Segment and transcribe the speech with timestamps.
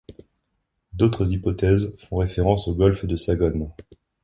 [0.93, 3.69] D'autres hypothèses font référence au golfe de Sagone.